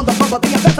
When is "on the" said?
0.00-0.12